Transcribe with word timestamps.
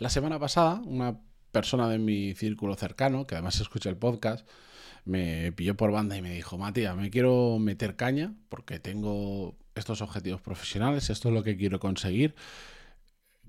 La 0.00 0.08
semana 0.08 0.38
pasada, 0.38 0.80
una 0.86 1.20
persona 1.52 1.86
de 1.86 1.98
mi 1.98 2.32
círculo 2.34 2.74
cercano, 2.74 3.26
que 3.26 3.34
además 3.34 3.60
escucha 3.60 3.90
el 3.90 3.98
podcast, 3.98 4.48
me 5.04 5.52
pilló 5.52 5.76
por 5.76 5.92
banda 5.92 6.16
y 6.16 6.22
me 6.22 6.32
dijo, 6.32 6.56
Matías, 6.56 6.96
me 6.96 7.10
quiero 7.10 7.58
meter 7.58 7.96
caña 7.96 8.32
porque 8.48 8.78
tengo 8.78 9.58
estos 9.74 10.00
objetivos 10.00 10.40
profesionales, 10.40 11.10
esto 11.10 11.28
es 11.28 11.34
lo 11.34 11.42
que 11.42 11.58
quiero 11.58 11.80
conseguir. 11.80 12.34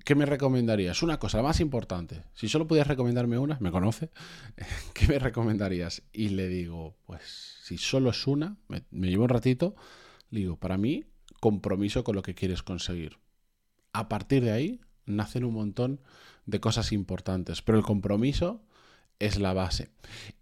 ¿Qué 0.04 0.14
me 0.14 0.26
recomendarías? 0.26 1.02
Una 1.04 1.20
cosa, 1.20 1.38
la 1.38 1.44
más 1.44 1.62
importante. 1.62 2.22
Si 2.34 2.50
solo 2.50 2.68
pudieras 2.68 2.90
recomendarme 2.90 3.38
una, 3.38 3.58
me 3.62 3.72
conoce, 3.72 4.10
¿qué 4.94 5.08
me 5.08 5.20
recomendarías? 5.20 6.04
Y 6.12 6.30
le 6.30 6.50
digo, 6.50 6.98
pues 7.06 7.60
si 7.64 7.78
solo 7.78 8.10
es 8.10 8.28
una, 8.28 8.58
me, 8.68 8.84
me 8.92 9.08
llevo 9.08 9.24
un 9.24 9.30
ratito, 9.30 9.74
le 10.30 10.42
digo, 10.42 10.58
para 10.58 10.78
mí, 10.78 11.06
compromiso 11.40 12.04
con 12.04 12.18
lo 12.18 12.22
que 12.24 12.36
quieres 12.36 12.62
conseguir. 12.62 13.20
A 13.94 14.10
partir 14.10 14.44
de 14.44 14.52
ahí, 14.52 14.82
nacen 15.06 15.44
un 15.44 15.54
montón 15.54 16.00
de 16.46 16.60
cosas 16.60 16.92
importantes, 16.92 17.62
pero 17.62 17.78
el 17.78 17.84
compromiso 17.84 18.62
es 19.20 19.40
la 19.40 19.54
base. 19.54 19.90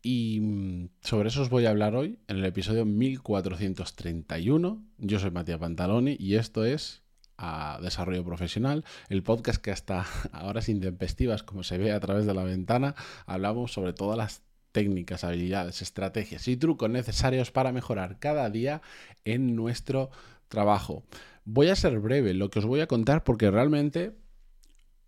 Y 0.01 0.39
mm, 0.41 0.89
sobre 1.01 1.29
eso 1.29 1.41
os 1.41 1.49
voy 1.49 1.65
a 1.65 1.69
hablar 1.69 1.95
hoy 1.95 2.19
en 2.27 2.37
el 2.37 2.45
episodio 2.45 2.85
1431. 2.85 4.83
Yo 4.97 5.19
soy 5.19 5.31
Matías 5.31 5.59
Pantaloni 5.59 6.15
y 6.17 6.35
esto 6.35 6.63
es 6.63 7.03
a 7.37 7.79
Desarrollo 7.81 8.23
Profesional, 8.25 8.83
el 9.07 9.23
podcast 9.23 9.61
que 9.61 9.71
hasta 9.71 10.05
horas 10.43 10.69
intempestivas, 10.69 11.43
como 11.43 11.63
se 11.63 11.77
ve 11.77 11.91
a 11.91 11.99
través 11.99 12.25
de 12.25 12.33
la 12.33 12.43
ventana, 12.43 12.95
hablamos 13.25 13.71
sobre 13.71 13.93
todas 13.93 14.17
las 14.17 14.41
técnicas, 14.71 15.23
habilidades, 15.23 15.81
estrategias 15.81 16.47
y 16.47 16.57
trucos 16.57 16.89
necesarios 16.89 17.51
para 17.51 17.71
mejorar 17.71 18.19
cada 18.19 18.49
día 18.49 18.81
en 19.25 19.55
nuestro 19.55 20.09
trabajo. 20.47 21.03
Voy 21.45 21.69
a 21.69 21.75
ser 21.75 21.99
breve 21.99 22.33
lo 22.33 22.49
que 22.49 22.59
os 22.59 22.65
voy 22.65 22.81
a 22.81 22.87
contar 22.87 23.23
porque 23.23 23.49
realmente 23.49 24.13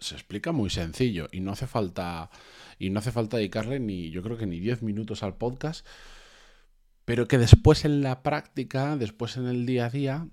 se 0.01 0.15
explica 0.15 0.51
muy 0.51 0.69
sencillo 0.69 1.29
y 1.31 1.39
no 1.39 1.51
hace 1.51 1.67
falta 1.67 2.29
y 2.79 2.89
no 2.89 2.99
hace 2.99 3.11
falta 3.11 3.37
dedicarle 3.37 3.79
ni 3.79 4.09
yo 4.09 4.23
creo 4.23 4.35
que 4.35 4.47
ni 4.47 4.59
10 4.59 4.81
minutos 4.81 5.23
al 5.23 5.37
podcast, 5.37 5.85
pero 7.05 7.27
que 7.27 7.37
después 7.37 7.85
en 7.85 8.01
la 8.01 8.23
práctica, 8.23 8.97
después 8.97 9.37
en 9.37 9.47
el 9.47 9.65
día 9.65 9.85
a 9.85 9.89
día 9.91 10.27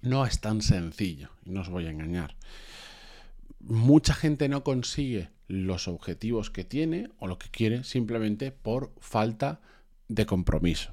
no 0.00 0.24
es 0.24 0.40
tan 0.40 0.62
sencillo 0.62 1.30
y 1.44 1.50
no 1.50 1.62
os 1.62 1.68
voy 1.68 1.86
a 1.86 1.90
engañar. 1.90 2.36
Mucha 3.58 4.14
gente 4.14 4.48
no 4.48 4.64
consigue 4.64 5.30
los 5.48 5.88
objetivos 5.88 6.50
que 6.50 6.64
tiene 6.64 7.10
o 7.18 7.26
lo 7.26 7.38
que 7.38 7.50
quiere 7.50 7.84
simplemente 7.84 8.52
por 8.52 8.92
falta 9.00 9.60
de 10.08 10.24
compromiso. 10.24 10.92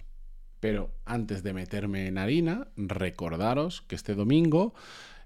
Pero 0.60 0.92
antes 1.06 1.44
de 1.44 1.54
meterme 1.54 2.08
en 2.08 2.18
harina, 2.18 2.68
recordaros 2.76 3.82
que 3.84 3.96
este 3.96 4.16
domingo 4.16 4.74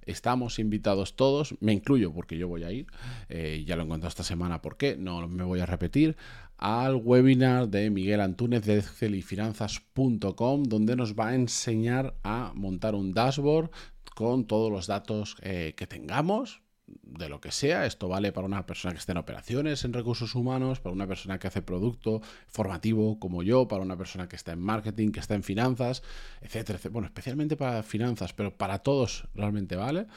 estamos 0.06 0.60
invitados 0.60 1.16
todos, 1.16 1.56
me 1.60 1.74
incluyo 1.74 2.14
porque 2.14 2.38
yo 2.38 2.48
voy 2.48 2.64
a 2.64 2.72
ir, 2.72 2.88
eh, 3.30 3.64
ya 3.66 3.76
lo 3.76 3.84
he 3.84 3.88
contado 3.88 4.10
esta 4.10 4.24
semana 4.24 4.62
por 4.62 4.78
qué, 4.78 4.96
no 4.98 5.28
me 5.28 5.44
voy 5.44 5.60
a 5.60 5.66
repetir, 5.66 6.16
al 6.58 6.96
webinar 6.96 7.68
de 7.70 7.90
Miguel 7.90 8.22
Antúnez 8.22 8.66
de 8.66 8.80
excelifinanzas.com, 8.80 10.64
donde 10.64 10.96
nos 10.96 11.14
va 11.16 11.30
a 11.30 11.36
enseñar 11.36 12.16
a 12.24 12.54
montar 12.56 12.96
un 12.96 13.14
dashboard 13.14 13.70
con 14.16 14.46
todos 14.46 14.72
los 14.72 14.88
datos 14.88 15.36
eh, 15.42 15.74
que 15.76 15.88
tengamos, 15.88 16.63
de 17.02 17.30
lo 17.30 17.42
que 17.42 17.52
sea. 17.52 17.86
Esto 17.86 18.08
vale 18.08 18.32
para 18.32 18.48
una 18.48 18.66
persona 18.66 18.94
que 18.94 19.00
esté 19.00 19.12
en 19.12 19.18
operaciones, 19.18 19.84
en 19.86 19.94
recursos 19.94 20.36
humanos, 20.36 20.80
para 20.80 20.94
una 20.94 21.08
persona 21.08 21.40
que 21.40 21.48
hace 21.48 21.62
producto 21.62 22.22
formativo 22.48 23.20
como 23.20 23.44
yo, 23.44 23.68
para 23.68 23.82
una 23.82 23.98
persona 23.98 24.28
que 24.28 24.36
está 24.36 24.52
en 24.52 24.60
marketing, 24.60 25.12
que 25.12 25.20
está 25.20 25.36
en 25.36 25.44
finanzas, 25.44 26.04
etcétera, 26.42 26.80
Bueno, 26.92 27.08
especialmente 27.08 27.56
para 27.56 27.84
finanzas, 27.84 28.34
pero 28.34 28.56
para 28.56 28.80
todos 28.80 29.28
realmente 29.36 29.76
vale. 29.76 30.08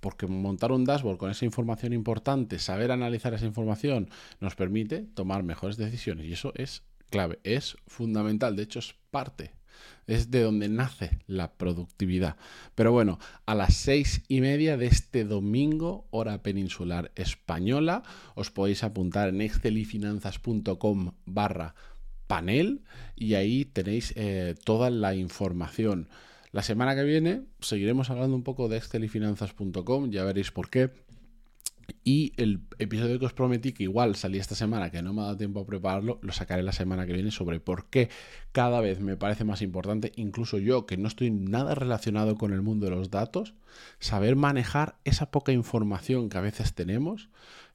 Porque 0.00 0.26
montar 0.26 0.72
un 0.72 0.84
dashboard 0.84 1.18
con 1.18 1.30
esa 1.30 1.44
información 1.44 1.92
importante, 1.92 2.58
saber 2.58 2.90
analizar 2.90 3.34
esa 3.34 3.44
información, 3.44 4.08
nos 4.40 4.54
permite 4.54 5.02
tomar 5.02 5.42
mejores 5.42 5.76
decisiones. 5.76 6.24
Y 6.26 6.32
eso 6.32 6.52
es 6.56 6.84
clave, 7.10 7.38
es 7.44 7.76
fundamental. 7.86 8.56
De 8.56 8.62
hecho, 8.62 8.78
es 8.78 8.94
parte 9.10 9.59
es 10.06 10.30
de 10.30 10.42
donde 10.42 10.68
nace 10.68 11.18
la 11.26 11.52
productividad. 11.52 12.36
Pero 12.74 12.92
bueno, 12.92 13.18
a 13.46 13.54
las 13.54 13.74
seis 13.74 14.22
y 14.28 14.40
media 14.40 14.76
de 14.76 14.86
este 14.86 15.24
domingo, 15.24 16.06
hora 16.10 16.42
peninsular 16.42 17.12
española, 17.14 18.02
os 18.34 18.50
podéis 18.50 18.84
apuntar 18.84 19.28
en 19.28 19.40
excelifinanzas.com 19.40 21.12
barra 21.26 21.74
panel 22.26 22.82
y 23.16 23.34
ahí 23.34 23.64
tenéis 23.64 24.12
eh, 24.16 24.54
toda 24.64 24.90
la 24.90 25.14
información. 25.14 26.08
La 26.52 26.62
semana 26.62 26.94
que 26.94 27.04
viene 27.04 27.42
seguiremos 27.60 28.10
hablando 28.10 28.36
un 28.36 28.42
poco 28.42 28.68
de 28.68 28.76
excelifinanzas.com, 28.76 30.10
ya 30.10 30.24
veréis 30.24 30.50
por 30.50 30.70
qué. 30.70 30.90
Y 32.04 32.32
el 32.36 32.60
episodio 32.78 33.18
que 33.18 33.26
os 33.26 33.32
prometí, 33.32 33.72
que 33.72 33.84
igual 33.84 34.16
salía 34.16 34.40
esta 34.40 34.54
semana, 34.54 34.90
que 34.90 35.02
no 35.02 35.12
me 35.12 35.22
ha 35.22 35.24
dado 35.24 35.36
tiempo 35.36 35.60
a 35.60 35.66
prepararlo, 35.66 36.18
lo 36.22 36.32
sacaré 36.32 36.62
la 36.62 36.72
semana 36.72 37.06
que 37.06 37.12
viene 37.12 37.30
sobre 37.30 37.60
por 37.60 37.86
qué 37.86 38.08
cada 38.52 38.80
vez 38.80 39.00
me 39.00 39.16
parece 39.16 39.44
más 39.44 39.62
importante, 39.62 40.12
incluso 40.16 40.58
yo 40.58 40.86
que 40.86 40.96
no 40.96 41.08
estoy 41.08 41.30
nada 41.30 41.74
relacionado 41.74 42.36
con 42.36 42.52
el 42.52 42.62
mundo 42.62 42.86
de 42.86 42.92
los 42.92 43.10
datos, 43.10 43.54
saber 43.98 44.36
manejar 44.36 44.96
esa 45.04 45.30
poca 45.30 45.52
información 45.52 46.28
que 46.28 46.38
a 46.38 46.42
veces 46.42 46.74
tenemos 46.74 47.28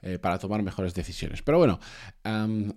eh, 0.07 0.19
para 0.19 0.37
tomar 0.37 0.61
mejores 0.61 0.93
decisiones. 0.93 1.41
Pero 1.41 1.57
bueno, 1.57 1.79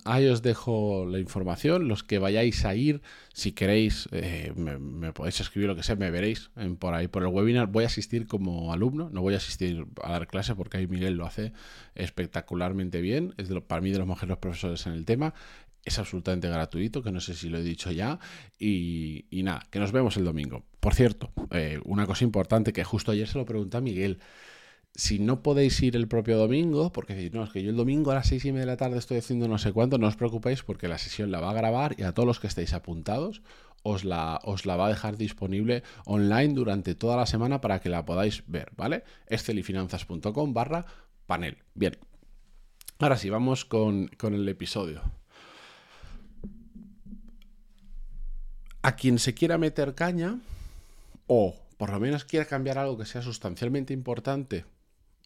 ahí 0.07 0.27
os 0.29 0.41
dejo 0.41 1.05
la 1.05 1.19
información. 1.19 1.87
Los 1.87 2.03
que 2.03 2.19
vayáis 2.19 2.65
a 2.65 2.75
ir, 2.75 3.03
si 3.35 3.53
queréis, 3.53 4.09
eh, 4.13 4.55
me, 4.57 5.13
podéis 5.13 5.39
escribir 5.41 5.69
lo 5.69 5.77
que 5.77 5.83
sea, 5.83 5.95
me 5.95 6.11
veréis 6.11 6.51
por 6.79 6.95
ahí 6.95 7.07
por 7.07 7.23
el 7.23 7.29
webinar. 7.29 7.67
Voy 7.67 7.85
a 7.85 7.89
asistir 7.89 8.27
como 8.27 8.73
alumno, 8.73 9.11
no 9.13 9.21
voy 9.21 9.35
a 9.35 9.37
asistir 9.37 9.85
a 10.03 10.13
dar 10.13 10.27
clase 10.27 10.55
porque 10.55 10.79
ahí 10.79 10.87
Miguel 10.87 11.17
lo 11.17 11.27
hace 11.27 11.53
espectacularmente 11.95 13.03
bien. 13.03 13.35
Es 13.37 13.51
de 13.51 13.61
para 13.61 13.83
mí 13.83 13.91
de 13.91 13.99
los 13.99 14.09
mejores 14.09 14.39
profesores 14.39 14.87
en 14.87 14.95
el 14.95 15.05
tema 15.05 15.35
es 15.85 15.99
absolutamente 15.99 16.49
gratuito, 16.49 17.03
que 17.03 17.13
no 17.13 17.21
sé 17.21 17.35
si 17.35 17.51
lo 17.51 17.59
he 17.59 17.63
dicho 17.63 17.91
ya. 17.91 18.19
Y, 18.59 19.27
nada, 19.31 19.67
que 19.71 19.79
nos 19.81 19.93
vemos 19.93 20.17
el 20.17 20.25
domingo. 20.25 20.65
Por 20.81 20.95
cierto, 20.95 21.31
eh, 21.51 21.79
una 21.85 22.07
cosa 22.07 22.25
importante 22.25 22.73
que 22.73 22.85
justo 22.85 23.13
ayer 23.13 23.29
se 23.29 23.37
lo 23.37 23.45
pregunté 23.45 23.77
a 23.77 23.81
Miguel 23.81 24.19
si 24.95 25.19
no 25.19 25.43
podéis 25.43 25.81
ir 25.83 25.95
el 25.95 26.09
propio 26.09 26.37
domingo, 26.37 26.91
porque 26.93 27.15
decís, 27.15 27.33
no, 27.33 27.45
es 27.45 27.51
que 27.51 27.63
yo 27.63 27.71
el 27.71 27.77
domingo 27.77 28.11
a 28.11 28.15
las 28.15 28.27
seis 28.27 28.45
y 28.45 28.51
media 28.51 28.67
de 28.67 28.73
la 28.73 28.77
tarde 28.77 28.99
estoy 28.99 29.19
haciendo 29.19 29.47
no 29.47 29.59
sé 29.59 29.73
cuánto, 29.73 29.97
no 29.97 30.09
os 30.09 30.17
preocupéis 30.17 30.63
porque 30.63 30.89
la 30.89 30.99
sesión 30.99 31.31
la 31.31 31.41
va 31.41 31.51
a 31.51 31.55
grabar 31.55 31.95
y 31.99 32.03
a 32.03 32.13
todos 32.13 32.27
los 32.27 32.41
que 32.41 32.49
estéis 32.49 32.73
apuntados 32.73 33.43
os 33.83 34.05
la, 34.05 34.41
os 34.43 34.67
la 34.67 34.77
va 34.77 34.87
a 34.87 34.89
dejar 34.89 35.17
disponible 35.17 35.83
online 36.05 36.55
durante 36.55 36.95
toda 36.95 37.17
la 37.17 37.27
semana 37.27 37.61
para 37.61 37.81
que 37.81 37.89
la 37.89 38.05
podáis 38.05 38.43
ver, 38.47 38.73
¿vale? 38.77 39.05
estelifinanzas.com 39.29 40.53
barra 40.53 40.85
panel. 41.27 41.59
Bien. 41.75 41.97
Ahora 42.99 43.17
sí, 43.17 43.31
vamos 43.31 43.65
con, 43.65 44.09
con 44.19 44.35
el 44.35 44.49
episodio. 44.49 45.03
A 48.83 48.97
quien 48.97 49.19
se 49.19 49.35
quiera 49.35 49.59
meter 49.59 49.95
caña, 49.95 50.41
o 51.27 51.55
por 51.77 51.91
lo 51.91 52.01
menos 52.01 52.25
quiera 52.25 52.47
cambiar 52.47 52.79
algo 52.79 52.99
que 52.99 53.07
sea 53.07 53.23
sustancialmente 53.23 53.93
importante 53.93 54.65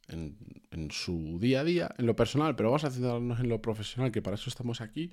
en, 0.09 0.91
su 0.91 1.39
día 1.41 1.61
a 1.61 1.65
día, 1.65 1.95
en 1.99 2.07
lo 2.07 2.17
personal, 2.17 2.57
pero 2.57 2.71
vamos 2.71 2.85
a 2.85 2.91
centrarnos 2.91 3.41
en 3.41 3.49
lo 3.49 3.63
profesional, 3.63 4.13
que 4.13 4.23
para 4.23 4.37
eso 4.37 4.51
estamos 4.51 4.81
aquí. 4.81 5.13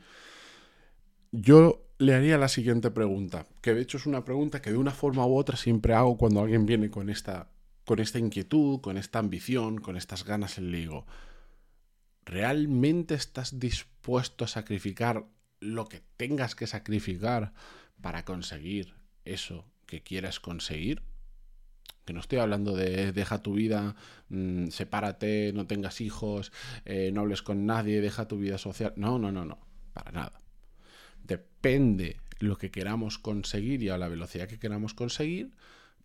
Yo 1.32 1.86
le 2.00 2.16
haría 2.16 2.38
la 2.38 2.48
siguiente 2.48 2.92
pregunta, 2.92 3.46
que 3.62 3.74
de 3.74 3.82
hecho 3.82 3.98
es 3.98 4.06
una 4.06 4.26
pregunta 4.26 4.62
que 4.62 4.72
de 4.72 4.78
una 4.78 4.92
forma 4.92 5.26
u 5.26 5.38
otra 5.38 5.58
siempre 5.58 5.94
hago 5.94 6.18
cuando 6.18 6.42
alguien 6.42 6.66
viene 6.66 6.90
con 6.90 7.10
esta, 7.10 7.50
con 7.86 8.00
esta 8.00 8.20
inquietud, 8.20 8.82
con 8.82 8.98
esta 8.98 9.20
ambición, 9.20 9.80
con 9.80 9.96
estas 9.96 10.26
ganas, 10.26 10.58
le 10.58 10.78
digo, 10.78 11.06
¿realmente 12.26 13.14
estás 13.14 13.60
dispuesto 13.60 14.46
a 14.46 14.48
sacrificar 14.48 15.26
lo 15.60 15.86
que 15.86 16.02
tengas 16.18 16.56
que 16.56 16.68
sacrificar 16.68 17.54
para 18.02 18.26
conseguir 18.26 18.94
eso 19.26 19.66
que 19.86 20.02
quieras 20.02 20.40
conseguir? 20.40 21.04
No 22.14 22.20
estoy 22.20 22.40
hablando 22.40 22.76
de 22.76 23.12
deja 23.12 23.42
tu 23.42 23.54
vida, 23.54 23.96
mm, 24.30 24.68
sepárate, 24.68 25.52
no 25.54 25.68
tengas 25.68 26.02
hijos, 26.02 26.52
eh, 26.86 27.12
no 27.14 27.22
hables 27.22 27.42
con 27.42 27.66
nadie, 27.66 28.02
deja 28.02 28.28
tu 28.28 28.38
vida 28.38 28.58
social. 28.58 28.94
No, 28.96 29.20
no, 29.20 29.32
no, 29.32 29.46
no, 29.46 29.60
para 29.94 30.12
nada. 30.12 30.42
Depende 31.24 32.18
lo 32.40 32.58
que 32.58 32.72
queramos 32.72 33.20
conseguir 33.20 33.84
y 33.84 33.90
a 33.90 33.98
la 33.98 34.08
velocidad 34.08 34.48
que 34.48 34.60
queramos 34.60 34.94
conseguir, 34.94 35.52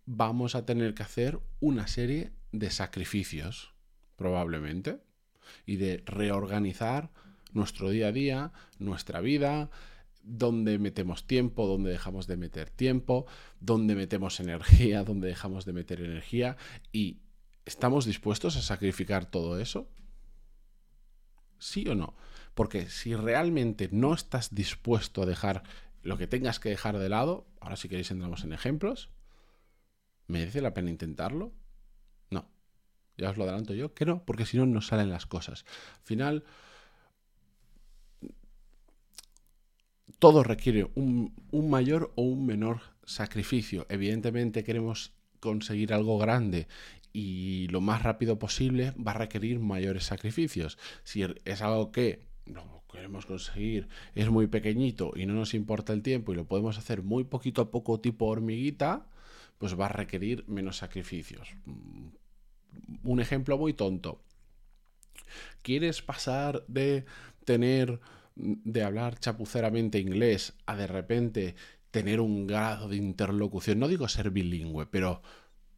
vamos 0.05 0.55
a 0.55 0.65
tener 0.65 0.93
que 0.93 1.03
hacer 1.03 1.39
una 1.59 1.87
serie 1.87 2.31
de 2.51 2.69
sacrificios, 2.69 3.73
probablemente, 4.15 4.99
y 5.65 5.77
de 5.77 6.03
reorganizar 6.05 7.11
nuestro 7.53 7.89
día 7.89 8.07
a 8.07 8.11
día, 8.11 8.51
nuestra 8.79 9.21
vida, 9.21 9.69
dónde 10.25 10.79
metemos 10.79 11.27
tiempo, 11.27 11.67
dónde 11.67 11.91
dejamos 11.91 12.27
de 12.27 12.35
meter 12.35 12.69
tiempo, 12.69 13.25
dónde 13.59 13.95
metemos 13.95 14.39
energía, 14.39 15.03
dónde 15.05 15.27
dejamos 15.27 15.65
de 15.65 15.73
meter 15.73 16.01
energía 16.01 16.57
y 16.91 17.21
¿estamos 17.65 18.05
dispuestos 18.05 18.57
a 18.57 18.61
sacrificar 18.61 19.25
todo 19.25 19.59
eso? 19.59 19.89
¿Sí 21.59 21.87
o 21.87 21.95
no? 21.95 22.15
Porque 22.53 22.89
si 22.89 23.15
realmente 23.15 23.89
no 23.91 24.13
estás 24.13 24.53
dispuesto 24.53 25.23
a 25.23 25.25
dejar 25.25 25.63
lo 26.01 26.17
que 26.17 26.27
tengas 26.27 26.59
que 26.59 26.69
dejar 26.69 26.97
de 26.97 27.09
lado, 27.09 27.47
ahora 27.59 27.75
si 27.75 27.89
queréis 27.89 28.11
entramos 28.11 28.43
en 28.43 28.53
ejemplos, 28.53 29.09
¿merece 30.27 30.61
la 30.61 30.73
pena 30.73 30.89
intentarlo? 30.89 31.53
No. 32.29 32.49
Ya 33.17 33.29
os 33.29 33.37
lo 33.37 33.43
adelanto 33.43 33.73
yo, 33.73 33.93
que 33.93 34.05
no, 34.05 34.23
porque 34.25 34.45
si 34.45 34.57
no, 34.57 34.65
no 34.65 34.81
salen 34.81 35.09
las 35.09 35.25
cosas. 35.25 35.65
Al 35.99 36.05
final, 36.05 36.43
todo 40.25 40.43
requiere 40.43 40.89
un, 40.95 41.35
mayor 41.51 42.11
o 42.15 42.23
un 42.23 42.47
menor 42.47 42.81
sacrificio. 43.03 43.85
Evidentemente 43.89 44.63
queremos 44.63 45.13
conseguir 45.39 45.93
algo 45.93 46.17
grande 46.17 46.67
y 47.13 47.67
lo 47.67 47.79
más 47.79 48.01
rápido 48.01 48.39
posible 48.39 48.91
va 48.93 49.11
a 49.11 49.19
requerir 49.19 49.59
mayores 49.59 50.05
sacrificios. 50.05 50.79
Si 51.03 51.21
es 51.21 51.61
algo 51.61 51.91
que 51.91 52.25
no 52.47 52.81
queremos 52.91 53.27
conseguir 53.27 53.87
es 54.15 54.27
muy 54.31 54.47
pequeñito 54.47 55.13
y 55.15 55.27
no 55.27 55.35
nos 55.35 55.53
importa 55.53 55.93
el 55.93 56.01
tiempo 56.01 56.33
y 56.33 56.37
lo 56.37 56.47
podemos 56.47 56.79
hacer 56.79 57.03
muy 57.03 57.25
poquito 57.25 57.61
a 57.61 57.69
poco 57.69 57.99
tipo 57.99 58.25
hormiguita, 58.25 59.05
pues 59.59 59.79
va 59.79 59.85
a 59.85 59.89
requerir 59.89 60.43
menos 60.47 60.77
sacrificios. 60.77 61.49
Un 63.03 63.19
ejemplo 63.19 63.59
muy 63.59 63.73
tonto. 63.73 64.23
¿Quieres 65.61 66.01
pasar 66.01 66.65
de 66.67 67.05
tener 67.45 67.99
de 68.35 68.83
hablar 68.83 69.19
chapuceramente 69.19 69.99
inglés 69.99 70.53
a 70.65 70.75
de 70.75 70.87
repente 70.87 71.55
tener 71.91 72.19
un 72.19 72.47
grado 72.47 72.89
de 72.89 72.97
interlocución? 72.97 73.79
No 73.79 73.87
digo 73.87 74.07
ser 74.07 74.31
bilingüe, 74.31 74.85
pero 74.87 75.21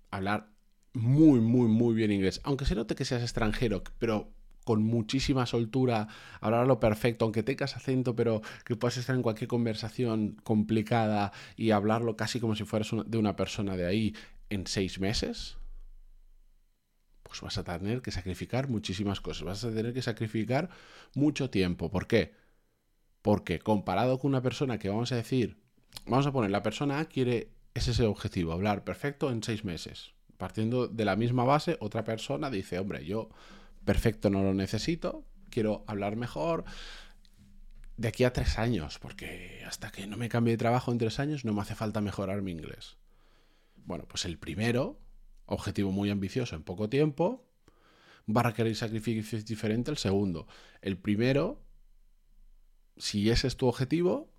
hablar 0.09 0.49
muy, 0.93 1.39
muy, 1.39 1.67
muy 1.67 1.93
bien 1.95 2.11
inglés. 2.11 2.41
Aunque 2.43 2.65
se 2.65 2.75
note 2.75 2.95
que 2.95 3.05
seas 3.05 3.21
extranjero, 3.21 3.83
pero 3.99 4.33
con 4.63 4.83
muchísima 4.83 5.45
soltura, 5.45 6.09
hablarlo 6.41 6.81
perfecto, 6.81 7.23
aunque 7.23 7.41
tengas 7.41 7.77
acento, 7.77 8.17
pero 8.17 8.41
que 8.65 8.75
puedas 8.75 8.97
estar 8.97 9.15
en 9.15 9.21
cualquier 9.21 9.47
conversación 9.47 10.35
complicada 10.43 11.31
y 11.55 11.71
hablarlo 11.71 12.17
casi 12.17 12.41
como 12.41 12.53
si 12.53 12.65
fueras 12.65 12.89
de 13.05 13.17
una 13.17 13.37
persona 13.37 13.77
de 13.77 13.85
ahí 13.85 14.15
en 14.49 14.67
seis 14.67 14.99
meses, 14.99 15.57
pues 17.23 17.39
vas 17.41 17.57
a 17.57 17.63
tener 17.63 18.01
que 18.01 18.11
sacrificar 18.11 18.67
muchísimas 18.67 19.21
cosas, 19.21 19.43
vas 19.43 19.63
a 19.63 19.73
tener 19.73 19.93
que 19.93 20.01
sacrificar 20.01 20.69
mucho 21.15 21.49
tiempo. 21.49 21.89
¿Por 21.89 22.07
qué? 22.07 22.33
Porque 23.27 23.59
comparado 23.59 24.19
con 24.19 24.29
una 24.29 24.41
persona 24.41 24.79
que 24.79 24.87
vamos 24.87 25.11
a 25.11 25.17
decir, 25.17 25.57
vamos 26.05 26.25
a 26.27 26.31
poner, 26.31 26.49
la 26.49 26.63
persona 26.63 26.99
A 26.99 27.05
quiere, 27.05 27.51
es 27.73 27.89
ese 27.89 28.05
objetivo, 28.05 28.53
hablar 28.53 28.85
perfecto 28.85 29.31
en 29.31 29.43
seis 29.43 29.65
meses 29.65 30.13
partiendo 30.37 30.87
de 30.87 31.03
la 31.03 31.15
misma 31.15 31.43
base, 31.43 31.77
otra 31.81 32.03
persona 32.03 32.49
dice, 32.49 32.79
hombre, 32.79 33.05
yo 33.05 33.29
perfecto 33.83 34.29
no 34.29 34.43
lo 34.43 34.53
necesito, 34.53 35.25
quiero 35.49 35.83
hablar 35.87 36.15
mejor 36.15 36.63
de 37.97 38.07
aquí 38.07 38.23
a 38.23 38.31
tres 38.31 38.59
años, 38.59 38.99
porque 38.99 39.63
hasta 39.67 39.91
que 39.91 40.05
no 40.07 40.15
me 40.17 40.29
cambie 40.29 40.53
de 40.53 40.57
trabajo 40.57 40.91
en 40.91 40.99
tres 40.99 41.19
años 41.19 41.43
no 41.43 41.53
me 41.53 41.61
hace 41.61 41.75
falta 41.75 41.99
mejorar 41.99 42.41
mi 42.41 42.51
inglés. 42.51 42.97
Bueno, 43.75 44.05
pues 44.07 44.25
el 44.25 44.37
primero, 44.37 44.99
objetivo 45.45 45.91
muy 45.91 46.09
ambicioso 46.11 46.55
en 46.55 46.63
poco 46.63 46.89
tiempo, 46.89 47.45
va 48.29 48.41
a 48.41 48.45
requerir 48.45 48.75
sacrificios 48.75 49.45
diferentes 49.45 49.91
el 49.91 49.97
segundo. 49.97 50.47
El 50.81 50.97
primero, 50.97 51.66
si 52.97 53.29
ese 53.29 53.47
es 53.47 53.57
tu 53.57 53.67
objetivo, 53.67 54.29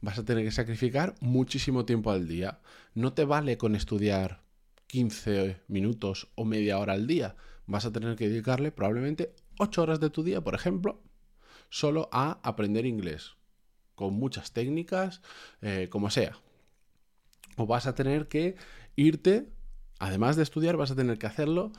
vas 0.00 0.18
a 0.18 0.24
tener 0.24 0.44
que 0.44 0.50
sacrificar 0.50 1.14
muchísimo 1.20 1.84
tiempo 1.84 2.10
al 2.10 2.28
día. 2.28 2.60
No 2.94 3.12
te 3.12 3.24
vale 3.24 3.56
con 3.56 3.74
estudiar 3.74 4.42
15 4.88 5.60
minutos 5.68 6.28
o 6.34 6.44
media 6.44 6.78
hora 6.78 6.92
al 6.92 7.06
día. 7.06 7.36
Vas 7.66 7.86
a 7.86 7.92
tener 7.92 8.16
que 8.16 8.28
dedicarle 8.28 8.72
probablemente 8.72 9.34
8 9.58 9.82
horas 9.82 10.00
de 10.00 10.10
tu 10.10 10.22
día, 10.22 10.40
por 10.42 10.54
ejemplo, 10.54 11.00
solo 11.70 12.08
a 12.12 12.40
aprender 12.42 12.84
inglés, 12.84 13.36
con 13.94 14.14
muchas 14.14 14.52
técnicas, 14.52 15.22
eh, 15.62 15.88
como 15.90 16.10
sea. 16.10 16.36
O 17.56 17.66
vas 17.66 17.86
a 17.86 17.94
tener 17.94 18.28
que 18.28 18.56
irte, 18.96 19.48
además 19.98 20.36
de 20.36 20.42
estudiar, 20.42 20.76
vas 20.76 20.90
a 20.90 20.96
tener 20.96 21.18
que 21.18 21.26
hacerlo 21.26 21.72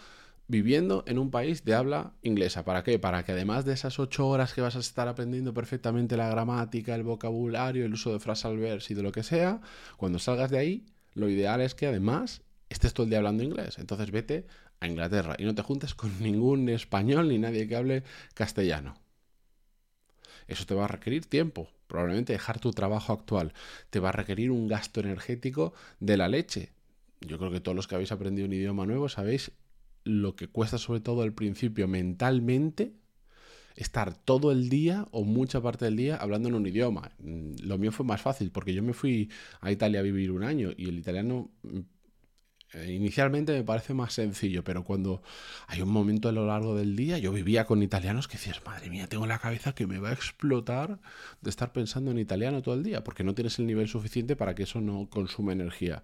viviendo 0.47 1.03
en 1.07 1.19
un 1.19 1.31
país 1.31 1.63
de 1.65 1.73
habla 1.73 2.13
inglesa. 2.21 2.65
¿Para 2.65 2.83
qué? 2.83 2.99
Para 2.99 3.23
que 3.23 3.31
además 3.31 3.65
de 3.65 3.73
esas 3.73 3.99
ocho 3.99 4.27
horas 4.27 4.53
que 4.53 4.61
vas 4.61 4.75
a 4.75 4.79
estar 4.79 5.07
aprendiendo 5.07 5.53
perfectamente 5.53 6.17
la 6.17 6.29
gramática, 6.29 6.95
el 6.95 7.03
vocabulario, 7.03 7.85
el 7.85 7.93
uso 7.93 8.11
de 8.13 8.19
frase 8.19 8.47
al 8.47 8.57
verso 8.57 8.93
y 8.93 8.95
de 8.95 9.03
lo 9.03 9.11
que 9.11 9.23
sea, 9.23 9.61
cuando 9.97 10.19
salgas 10.19 10.51
de 10.51 10.57
ahí, 10.57 10.85
lo 11.13 11.29
ideal 11.29 11.61
es 11.61 11.75
que 11.75 11.87
además 11.87 12.41
estés 12.69 12.93
todo 12.93 13.05
el 13.05 13.09
día 13.09 13.19
hablando 13.19 13.43
inglés. 13.43 13.77
Entonces 13.79 14.11
vete 14.11 14.45
a 14.79 14.87
Inglaterra 14.87 15.35
y 15.37 15.45
no 15.45 15.55
te 15.55 15.61
juntes 15.61 15.95
con 15.95 16.21
ningún 16.21 16.67
español 16.69 17.29
ni 17.29 17.37
nadie 17.37 17.67
que 17.67 17.75
hable 17.75 18.03
castellano. 18.33 18.95
Eso 20.47 20.65
te 20.65 20.75
va 20.75 20.85
a 20.85 20.87
requerir 20.89 21.25
tiempo. 21.25 21.69
Probablemente 21.87 22.33
dejar 22.33 22.59
tu 22.59 22.71
trabajo 22.71 23.13
actual. 23.13 23.53
Te 23.89 23.99
va 23.99 24.09
a 24.09 24.11
requerir 24.11 24.51
un 24.51 24.67
gasto 24.67 24.99
energético 24.99 25.73
de 25.99 26.17
la 26.17 26.27
leche. 26.27 26.73
Yo 27.21 27.37
creo 27.37 27.51
que 27.51 27.61
todos 27.61 27.75
los 27.75 27.87
que 27.87 27.95
habéis 27.95 28.11
aprendido 28.11 28.47
un 28.47 28.53
idioma 28.53 28.85
nuevo 28.85 29.07
sabéis 29.07 29.51
lo 30.03 30.35
que 30.35 30.47
cuesta 30.47 30.77
sobre 30.77 30.99
todo 30.99 31.21
al 31.21 31.33
principio 31.33 31.87
mentalmente 31.87 32.93
estar 33.75 34.13
todo 34.13 34.51
el 34.51 34.69
día 34.69 35.07
o 35.11 35.23
mucha 35.23 35.61
parte 35.61 35.85
del 35.85 35.95
día 35.95 36.15
hablando 36.17 36.49
en 36.49 36.55
un 36.55 36.67
idioma. 36.67 37.11
Lo 37.19 37.77
mío 37.77 37.91
fue 37.91 38.05
más 38.05 38.21
fácil 38.21 38.51
porque 38.51 38.73
yo 38.73 38.83
me 38.83 38.93
fui 38.93 39.31
a 39.61 39.71
Italia 39.71 39.99
a 39.99 40.03
vivir 40.03 40.31
un 40.31 40.43
año 40.43 40.71
y 40.75 40.89
el 40.89 40.99
italiano 40.99 41.51
eh, 42.73 42.91
inicialmente 42.91 43.53
me 43.53 43.63
parece 43.63 43.93
más 43.93 44.13
sencillo, 44.13 44.63
pero 44.63 44.83
cuando 44.83 45.21
hay 45.67 45.81
un 45.81 45.89
momento 45.89 46.29
a 46.29 46.31
lo 46.31 46.47
largo 46.47 46.75
del 46.75 46.95
día, 46.95 47.17
yo 47.19 47.31
vivía 47.31 47.65
con 47.65 47.83
italianos 47.83 48.27
que 48.27 48.37
decías, 48.37 48.63
madre 48.65 48.89
mía, 48.89 49.07
tengo 49.07 49.27
la 49.27 49.39
cabeza 49.39 49.75
que 49.75 49.85
me 49.87 49.99
va 49.99 50.09
a 50.09 50.13
explotar 50.13 50.99
de 51.41 51.49
estar 51.49 51.71
pensando 51.71 52.11
en 52.11 52.19
italiano 52.19 52.61
todo 52.61 52.75
el 52.75 52.83
día, 52.83 53.03
porque 53.03 53.23
no 53.23 53.35
tienes 53.35 53.59
el 53.59 53.67
nivel 53.67 53.87
suficiente 53.87 54.35
para 54.35 54.55
que 54.55 54.63
eso 54.63 54.81
no 54.81 55.07
consume 55.09 55.53
energía. 55.53 56.03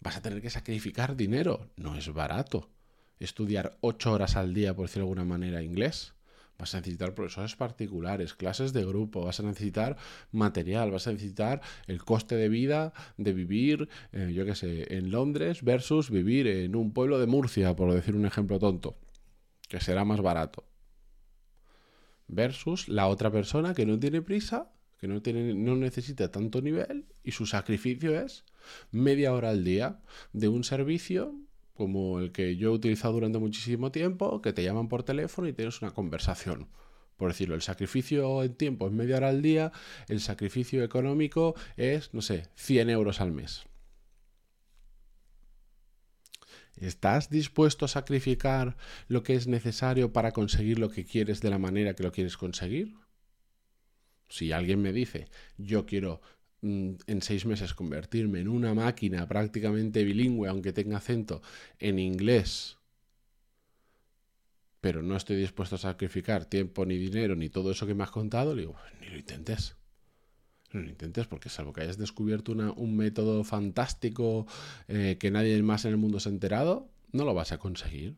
Vas 0.00 0.16
a 0.16 0.22
tener 0.22 0.40
que 0.40 0.50
sacrificar 0.50 1.16
dinero, 1.16 1.70
no 1.76 1.96
es 1.96 2.12
barato. 2.12 2.70
Estudiar 3.18 3.76
ocho 3.80 4.12
horas 4.12 4.36
al 4.36 4.54
día, 4.54 4.74
por 4.74 4.86
decirlo 4.86 5.06
de 5.06 5.12
alguna 5.12 5.24
manera, 5.24 5.62
inglés 5.62 6.16
Vas 6.58 6.74
a 6.74 6.78
necesitar 6.78 7.14
profesores 7.14 7.54
particulares, 7.54 8.32
clases 8.32 8.72
de 8.72 8.84
grupo, 8.84 9.24
vas 9.24 9.40
a 9.40 9.42
necesitar 9.42 9.96
material, 10.32 10.90
vas 10.90 11.06
a 11.06 11.12
necesitar 11.12 11.60
el 11.86 12.02
coste 12.02 12.36
de 12.36 12.48
vida 12.48 12.94
de 13.18 13.34
vivir, 13.34 13.88
eh, 14.12 14.32
yo 14.34 14.46
qué 14.46 14.54
sé, 14.54 14.96
en 14.96 15.10
Londres 15.10 15.62
versus 15.62 16.10
vivir 16.10 16.46
en 16.46 16.74
un 16.74 16.92
pueblo 16.92 17.18
de 17.18 17.26
Murcia, 17.26 17.76
por 17.76 17.92
decir 17.92 18.16
un 18.16 18.24
ejemplo 18.24 18.58
tonto, 18.58 18.96
que 19.68 19.80
será 19.80 20.04
más 20.06 20.22
barato. 20.22 20.64
Versus 22.26 22.88
la 22.88 23.06
otra 23.08 23.30
persona 23.30 23.74
que 23.74 23.84
no 23.84 23.98
tiene 23.98 24.22
prisa, 24.22 24.72
que 24.98 25.08
no, 25.08 25.20
tiene, 25.20 25.52
no 25.54 25.76
necesita 25.76 26.30
tanto 26.30 26.62
nivel 26.62 27.04
y 27.22 27.32
su 27.32 27.44
sacrificio 27.44 28.18
es 28.18 28.44
media 28.90 29.34
hora 29.34 29.50
al 29.50 29.62
día 29.62 30.00
de 30.32 30.48
un 30.48 30.64
servicio 30.64 31.38
como 31.76 32.18
el 32.20 32.32
que 32.32 32.56
yo 32.56 32.70
he 32.70 32.74
utilizado 32.74 33.14
durante 33.14 33.38
muchísimo 33.38 33.92
tiempo, 33.92 34.42
que 34.42 34.52
te 34.52 34.64
llaman 34.64 34.88
por 34.88 35.02
teléfono 35.04 35.46
y 35.46 35.52
tienes 35.52 35.80
una 35.82 35.92
conversación. 35.92 36.68
Por 37.16 37.30
decirlo, 37.30 37.54
el 37.54 37.62
sacrificio 37.62 38.42
en 38.42 38.54
tiempo 38.54 38.86
es 38.86 38.92
media 38.92 39.16
hora 39.16 39.28
al 39.28 39.42
día, 39.42 39.72
el 40.08 40.20
sacrificio 40.20 40.82
económico 40.82 41.54
es, 41.76 42.12
no 42.12 42.22
sé, 42.22 42.48
100 42.56 42.90
euros 42.90 43.20
al 43.20 43.32
mes. 43.32 43.64
¿Estás 46.76 47.30
dispuesto 47.30 47.86
a 47.86 47.88
sacrificar 47.88 48.76
lo 49.08 49.22
que 49.22 49.34
es 49.34 49.46
necesario 49.46 50.12
para 50.12 50.32
conseguir 50.32 50.78
lo 50.78 50.90
que 50.90 51.06
quieres 51.06 51.40
de 51.40 51.48
la 51.48 51.58
manera 51.58 51.94
que 51.94 52.02
lo 52.02 52.12
quieres 52.12 52.36
conseguir? 52.36 52.94
Si 54.28 54.52
alguien 54.52 54.82
me 54.82 54.92
dice, 54.92 55.28
yo 55.56 55.86
quiero 55.86 56.20
en 56.62 57.22
seis 57.22 57.46
meses 57.46 57.74
convertirme 57.74 58.40
en 58.40 58.48
una 58.48 58.74
máquina 58.74 59.28
prácticamente 59.28 60.04
bilingüe, 60.04 60.48
aunque 60.48 60.72
tenga 60.72 60.96
acento, 60.96 61.42
en 61.78 61.98
inglés, 61.98 62.78
pero 64.80 65.02
no 65.02 65.16
estoy 65.16 65.36
dispuesto 65.36 65.74
a 65.74 65.78
sacrificar 65.78 66.44
tiempo, 66.44 66.86
ni 66.86 66.96
dinero, 66.96 67.34
ni 67.34 67.48
todo 67.48 67.72
eso 67.72 67.86
que 67.86 67.94
me 67.94 68.04
has 68.04 68.10
contado, 68.10 68.54
le 68.54 68.62
digo, 68.62 68.76
ni 69.00 69.08
lo 69.08 69.18
intentes. 69.18 69.76
No 70.72 70.80
lo 70.80 70.88
intentes 70.88 71.26
porque 71.26 71.48
salvo 71.48 71.72
que 71.72 71.80
hayas 71.80 71.98
descubierto 71.98 72.52
un 72.52 72.96
método 72.96 73.42
fantástico 73.44 74.46
eh, 74.88 75.16
que 75.18 75.30
nadie 75.30 75.60
más 75.62 75.84
en 75.84 75.92
el 75.92 75.96
mundo 75.96 76.20
se 76.20 76.28
ha 76.28 76.32
enterado, 76.32 76.88
no 77.12 77.24
lo 77.24 77.34
vas 77.34 77.52
a 77.52 77.58
conseguir. 77.58 78.16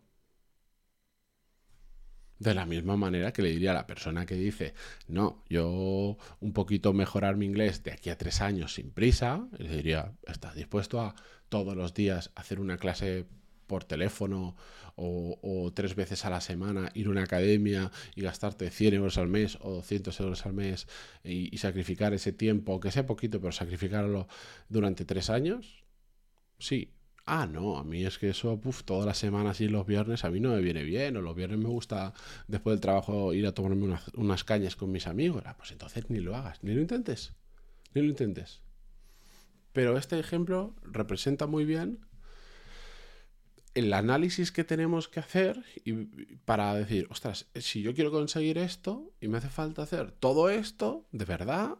De 2.38 2.54
la 2.54 2.66
misma 2.66 2.96
manera 2.96 3.32
que 3.32 3.42
le 3.42 3.50
diría 3.50 3.72
a 3.72 3.74
la 3.74 3.86
persona 3.86 4.24
que 4.24 4.36
dice, 4.36 4.74
no, 5.08 5.42
yo 5.48 6.16
un 6.40 6.52
poquito 6.52 6.92
mejorar 6.92 7.36
mi 7.36 7.46
inglés 7.46 7.82
de 7.82 7.92
aquí 7.92 8.10
a 8.10 8.18
tres 8.18 8.40
años 8.40 8.74
sin 8.74 8.90
prisa, 8.90 9.48
le 9.58 9.68
diría, 9.68 10.12
¿estás 10.26 10.54
dispuesto 10.54 11.00
a 11.00 11.16
todos 11.48 11.76
los 11.76 11.94
días 11.94 12.30
hacer 12.36 12.60
una 12.60 12.76
clase 12.76 13.26
por 13.66 13.84
teléfono 13.84 14.56
o, 15.00 15.70
tres 15.74 15.94
veces 15.94 16.24
a 16.24 16.30
la 16.30 16.40
semana 16.40 16.90
ir 16.94 17.06
a 17.06 17.10
una 17.10 17.22
academia 17.22 17.92
y 18.16 18.22
gastarte 18.22 18.70
100 18.70 18.94
euros 18.94 19.18
al 19.18 19.28
mes 19.28 19.56
o 19.60 19.74
200 19.74 20.18
euros 20.20 20.44
al 20.44 20.54
mes 20.54 20.88
y, 21.22 21.54
y 21.54 21.58
sacrificar 21.58 22.14
ese 22.14 22.32
tiempo, 22.32 22.80
que 22.80 22.90
sea 22.90 23.06
poquito, 23.06 23.40
pero 23.40 23.52
sacrificarlo 23.52 24.26
durante 24.68 25.04
tres 25.04 25.30
años? 25.30 25.84
Sí, 26.58 26.97
Ah, 27.30 27.46
no, 27.46 27.76
a 27.76 27.84
mí 27.84 28.06
es 28.06 28.18
que 28.18 28.30
eso, 28.30 28.58
puff, 28.58 28.84
todas 28.84 29.04
las 29.04 29.18
semanas 29.18 29.60
y 29.60 29.68
los 29.68 29.86
viernes 29.86 30.24
a 30.24 30.30
mí 30.30 30.40
no 30.40 30.48
me 30.48 30.62
viene 30.62 30.82
bien, 30.82 31.14
o 31.14 31.20
los 31.20 31.36
viernes 31.36 31.58
me 31.58 31.68
gusta 31.68 32.14
después 32.46 32.72
del 32.72 32.80
trabajo 32.80 33.34
ir 33.34 33.46
a 33.46 33.52
tomarme 33.52 33.98
unas, 34.14 34.44
cañas 34.44 34.76
con 34.76 34.90
mis 34.90 35.06
amigos. 35.06 35.42
Ah, 35.44 35.54
pues 35.54 35.70
entonces 35.70 36.08
ni 36.08 36.20
lo 36.20 36.34
hagas, 36.34 36.64
ni 36.64 36.72
lo 36.72 36.80
intentes, 36.80 37.34
ni 37.92 38.00
lo 38.00 38.08
intentes. 38.08 38.62
Pero 39.74 39.98
este 39.98 40.18
ejemplo 40.18 40.74
representa 40.80 41.46
muy 41.46 41.66
bien 41.66 42.00
el 43.74 43.92
análisis 43.92 44.50
que 44.50 44.64
tenemos 44.64 45.06
que 45.08 45.20
hacer 45.20 45.62
y, 45.84 45.92
para 46.46 46.74
decir, 46.74 47.08
ostras, 47.10 47.44
si 47.56 47.82
yo 47.82 47.94
quiero 47.94 48.10
conseguir 48.10 48.56
esto 48.56 49.12
y 49.20 49.28
me 49.28 49.36
hace 49.36 49.50
falta 49.50 49.82
hacer 49.82 50.12
todo 50.12 50.48
esto, 50.48 51.06
¿de 51.12 51.26
verdad? 51.26 51.76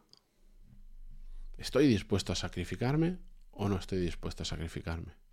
¿Estoy 1.57 1.87
dispuesto 1.87 2.35
a 2.35 2.37
sacrificarme 2.37 3.17
o 3.51 3.71
no 3.71 3.79
estoy 3.79 3.99
dispuesto 3.99 4.43
a 4.43 4.47
sacrificarme? 4.47 5.28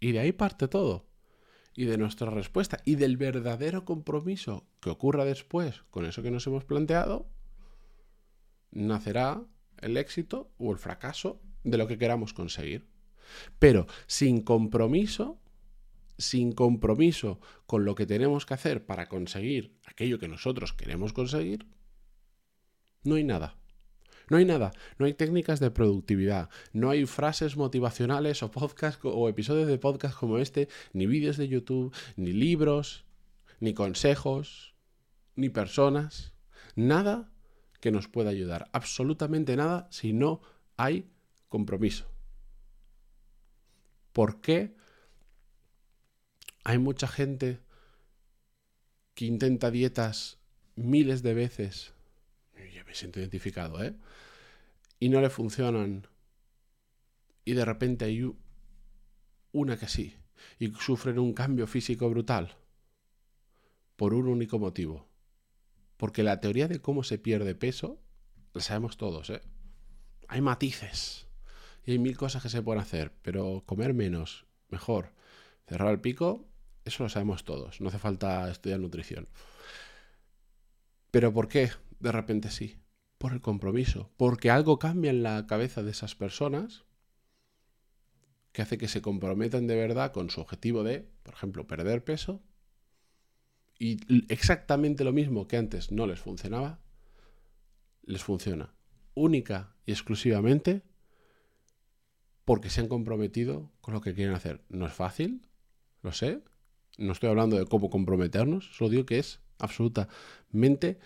Y 0.00 0.12
de 0.12 0.20
ahí 0.20 0.32
parte 0.32 0.68
todo. 0.68 1.06
Y 1.74 1.84
de 1.84 1.98
nuestra 1.98 2.30
respuesta 2.30 2.78
y 2.84 2.96
del 2.96 3.16
verdadero 3.16 3.84
compromiso 3.84 4.66
que 4.80 4.90
ocurra 4.90 5.24
después 5.24 5.82
con 5.90 6.06
eso 6.06 6.22
que 6.22 6.30
nos 6.30 6.46
hemos 6.46 6.64
planteado, 6.64 7.30
nacerá 8.70 9.44
el 9.80 9.96
éxito 9.96 10.50
o 10.58 10.72
el 10.72 10.78
fracaso 10.78 11.40
de 11.64 11.78
lo 11.78 11.86
que 11.86 11.98
queramos 11.98 12.32
conseguir. 12.32 12.88
Pero 13.58 13.86
sin 14.06 14.42
compromiso, 14.42 15.38
sin 16.16 16.52
compromiso 16.52 17.40
con 17.66 17.84
lo 17.84 17.94
que 17.94 18.06
tenemos 18.06 18.46
que 18.46 18.54
hacer 18.54 18.84
para 18.86 19.08
conseguir 19.08 19.78
aquello 19.86 20.18
que 20.18 20.28
nosotros 20.28 20.72
queremos 20.72 21.12
conseguir, 21.12 21.66
no 23.04 23.14
hay 23.14 23.24
nada. 23.24 23.56
No 24.28 24.36
hay 24.36 24.44
nada, 24.44 24.72
no 24.98 25.06
hay 25.06 25.14
técnicas 25.14 25.60
de 25.60 25.70
productividad, 25.70 26.50
no 26.72 26.90
hay 26.90 27.06
frases 27.06 27.56
motivacionales 27.56 28.42
o 28.42 28.50
o 29.04 29.28
episodios 29.28 29.68
de 29.68 29.78
podcast 29.78 30.16
como 30.18 30.38
este, 30.38 30.68
ni 30.92 31.06
vídeos 31.06 31.36
de 31.36 31.48
YouTube, 31.48 31.94
ni 32.16 32.32
libros, 32.32 33.04
ni 33.60 33.74
consejos, 33.74 34.74
ni 35.34 35.48
personas, 35.48 36.34
nada 36.74 37.30
que 37.80 37.90
nos 37.90 38.08
pueda 38.08 38.30
ayudar, 38.30 38.68
absolutamente 38.72 39.56
nada 39.56 39.88
si 39.90 40.12
no 40.12 40.40
hay 40.76 41.10
compromiso. 41.48 42.06
¿Por 44.12 44.40
qué 44.40 44.74
hay 46.64 46.78
mucha 46.78 47.06
gente 47.06 47.60
que 49.14 49.26
intenta 49.26 49.70
dietas 49.70 50.38
miles 50.74 51.22
de 51.22 51.34
veces? 51.34 51.94
Yo 52.72 52.84
me 52.84 52.94
siento 52.94 53.20
identificado, 53.20 53.82
¿eh? 53.82 53.94
Y 55.00 55.08
no 55.08 55.20
le 55.20 55.30
funcionan. 55.30 56.06
Y 57.44 57.54
de 57.54 57.64
repente 57.64 58.04
hay 58.04 58.30
una 59.52 59.78
que 59.78 59.88
sí. 59.88 60.16
Y 60.58 60.68
sufren 60.72 61.18
un 61.18 61.32
cambio 61.32 61.66
físico 61.66 62.08
brutal. 62.10 62.56
Por 63.96 64.14
un 64.14 64.28
único 64.28 64.58
motivo. 64.58 65.08
Porque 65.96 66.22
la 66.22 66.40
teoría 66.40 66.68
de 66.68 66.80
cómo 66.80 67.02
se 67.02 67.18
pierde 67.18 67.54
peso, 67.54 68.00
la 68.54 68.60
sabemos 68.60 68.96
todos, 68.96 69.30
¿eh? 69.30 69.40
Hay 70.28 70.40
matices. 70.40 71.26
Y 71.84 71.92
hay 71.92 71.98
mil 71.98 72.16
cosas 72.16 72.42
que 72.42 72.48
se 72.48 72.62
pueden 72.62 72.82
hacer, 72.82 73.12
pero 73.22 73.62
comer 73.66 73.94
menos, 73.94 74.46
mejor. 74.68 75.12
Cerrar 75.66 75.90
el 75.90 76.00
pico, 76.00 76.46
eso 76.84 77.02
lo 77.02 77.08
sabemos 77.08 77.44
todos. 77.44 77.80
No 77.80 77.88
hace 77.88 77.98
falta 77.98 78.50
estudiar 78.50 78.78
nutrición. 78.80 79.28
Pero 81.10 81.32
¿por 81.32 81.48
qué 81.48 81.70
de 82.00 82.12
repente 82.12 82.50
sí? 82.50 82.80
Por 83.18 83.32
el 83.32 83.40
compromiso. 83.40 84.10
Porque 84.16 84.50
algo 84.50 84.78
cambia 84.78 85.10
en 85.10 85.22
la 85.22 85.46
cabeza 85.46 85.82
de 85.82 85.90
esas 85.90 86.14
personas 86.14 86.84
que 88.52 88.62
hace 88.62 88.78
que 88.78 88.88
se 88.88 89.02
comprometan 89.02 89.66
de 89.66 89.76
verdad 89.76 90.12
con 90.12 90.30
su 90.30 90.40
objetivo 90.40 90.82
de, 90.82 91.08
por 91.22 91.34
ejemplo, 91.34 91.66
perder 91.66 92.04
peso. 92.04 92.42
Y 93.78 93.98
exactamente 94.32 95.04
lo 95.04 95.12
mismo 95.12 95.46
que 95.46 95.56
antes 95.56 95.92
no 95.92 96.06
les 96.06 96.18
funcionaba, 96.18 96.80
les 98.02 98.24
funciona. 98.24 98.74
Única 99.14 99.76
y 99.86 99.92
exclusivamente 99.92 100.82
porque 102.44 102.70
se 102.70 102.80
han 102.80 102.88
comprometido 102.88 103.70
con 103.80 103.94
lo 103.94 104.00
que 104.00 104.14
quieren 104.14 104.34
hacer. 104.34 104.64
No 104.68 104.86
es 104.86 104.92
fácil, 104.92 105.46
lo 106.02 106.12
sé. 106.12 106.42
No 106.96 107.12
estoy 107.12 107.28
hablando 107.28 107.58
de 107.58 107.66
cómo 107.66 107.90
comprometernos, 107.90 108.74
solo 108.74 108.90
digo 108.90 109.06
que 109.06 109.18
es 109.18 109.40
absolutamente 109.58 110.98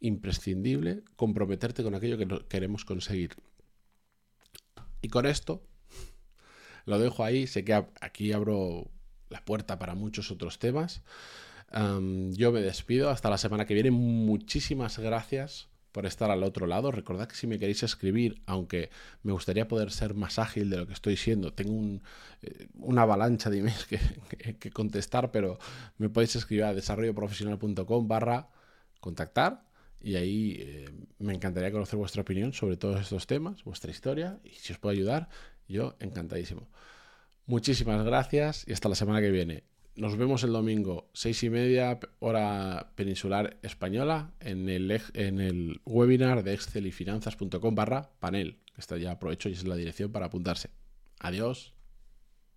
imprescindible 0.00 1.02
comprometerte 1.16 1.82
con 1.82 1.94
aquello 1.94 2.18
que 2.18 2.46
queremos 2.48 2.84
conseguir. 2.84 3.36
Y 5.02 5.08
con 5.08 5.26
esto 5.26 5.62
lo 6.84 6.98
dejo 6.98 7.24
ahí. 7.24 7.46
Sé 7.46 7.64
que 7.64 7.74
aquí 8.00 8.32
abro 8.32 8.90
la 9.28 9.44
puerta 9.44 9.78
para 9.78 9.94
muchos 9.94 10.30
otros 10.30 10.58
temas. 10.58 11.02
yo 11.72 12.52
me 12.52 12.60
despido 12.60 13.10
hasta 13.10 13.30
la 13.30 13.38
semana 13.38 13.66
que 13.66 13.74
viene. 13.74 13.90
Muchísimas 13.90 14.98
gracias 14.98 15.68
por 15.96 16.04
estar 16.04 16.30
al 16.30 16.42
otro 16.42 16.66
lado. 16.66 16.92
Recordad 16.92 17.26
que 17.26 17.36
si 17.36 17.46
me 17.46 17.58
queréis 17.58 17.82
escribir, 17.82 18.42
aunque 18.44 18.90
me 19.22 19.32
gustaría 19.32 19.66
poder 19.66 19.90
ser 19.90 20.12
más 20.12 20.38
ágil 20.38 20.68
de 20.68 20.76
lo 20.76 20.86
que 20.86 20.92
estoy 20.92 21.16
siendo, 21.16 21.54
tengo 21.54 22.02
eh, 22.42 22.68
una 22.74 23.02
avalancha 23.02 23.48
de 23.48 23.60
emails 23.60 23.86
que, 23.86 24.70
contestar, 24.70 25.30
pero 25.30 25.58
me 25.96 26.10
podéis 26.10 26.36
escribir 26.36 26.64
a 26.64 26.74
desarrolloprofesional.com 26.74 28.08
barra 28.08 28.50
contactar 29.00 29.65
y 30.00 30.16
ahí 30.16 30.56
eh, 30.58 30.90
me 31.18 31.34
encantaría 31.34 31.72
conocer 31.72 31.98
vuestra 31.98 32.22
opinión 32.22 32.52
sobre 32.52 32.76
todos 32.76 33.00
estos 33.00 33.26
temas, 33.26 33.64
vuestra 33.64 33.90
historia 33.90 34.38
y 34.44 34.50
si 34.50 34.72
os 34.72 34.78
puedo 34.78 34.92
ayudar, 34.92 35.28
yo 35.68 35.96
encantadísimo. 36.00 36.68
Muchísimas 37.46 38.04
gracias 38.04 38.64
y 38.66 38.72
hasta 38.72 38.88
la 38.88 38.94
semana 38.94 39.20
que 39.20 39.30
viene. 39.30 39.64
Nos 39.94 40.16
vemos 40.16 40.42
el 40.44 40.52
domingo, 40.52 41.08
seis 41.14 41.42
y 41.42 41.48
media, 41.48 41.98
hora 42.18 42.92
peninsular 42.96 43.56
española, 43.62 44.32
en 44.40 44.68
el, 44.68 44.90
en 45.14 45.40
el 45.40 45.80
webinar 45.86 46.42
de 46.42 46.52
excelyfinanzas.com 46.52 47.74
barra 47.74 48.10
panel. 48.20 48.58
Está 48.76 48.98
ya 48.98 49.12
aprovecho 49.12 49.48
y 49.48 49.52
es 49.52 49.66
la 49.66 49.74
dirección 49.74 50.12
para 50.12 50.26
apuntarse. 50.26 50.68
Adiós. 51.18 51.75